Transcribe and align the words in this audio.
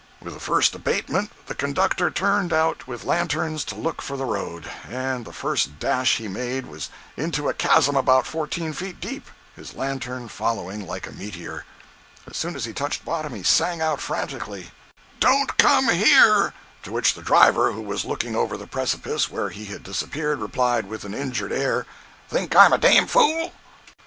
With 0.19 0.33
the 0.33 0.39
first 0.39 0.73
abatement 0.73 1.29
the 1.45 1.53
conductor 1.53 2.09
turned 2.09 2.51
out 2.51 2.87
with 2.87 3.03
lanterns 3.03 3.63
to 3.65 3.75
look 3.75 4.01
for 4.01 4.17
the 4.17 4.25
road, 4.25 4.65
and 4.89 5.25
the 5.25 5.31
first 5.31 5.77
dash 5.77 6.17
he 6.17 6.27
made 6.27 6.65
was 6.65 6.89
into 7.15 7.47
a 7.47 7.53
chasm 7.53 7.95
about 7.95 8.25
fourteen 8.25 8.73
feet 8.73 8.99
deep, 8.99 9.27
his 9.55 9.75
lantern 9.75 10.27
following 10.27 10.87
like 10.87 11.05
a 11.05 11.11
meteor. 11.11 11.65
As 12.27 12.35
soon 12.35 12.55
as 12.55 12.65
he 12.65 12.73
touched 12.73 13.05
bottom 13.05 13.35
he 13.35 13.43
sang 13.43 13.79
out 13.79 14.01
frantically: 14.01 14.71
104.jpg 15.19 15.19
(30K) 15.19 15.19
"Don't 15.19 15.57
come 15.59 15.89
here!" 15.89 16.53
To 16.81 16.91
which 16.91 17.13
the 17.13 17.21
driver, 17.21 17.71
who 17.73 17.81
was 17.83 18.03
looking 18.03 18.35
over 18.35 18.57
the 18.57 18.65
precipice 18.65 19.29
where 19.29 19.49
he 19.49 19.65
had 19.65 19.83
disappeared, 19.83 20.39
replied, 20.39 20.87
with 20.87 21.03
an 21.03 21.13
injured 21.13 21.51
air: 21.51 21.85
"Think 22.27 22.55
I'm 22.55 22.73
a 22.73 22.79
dam 22.79 23.05
fool?" 23.05 23.53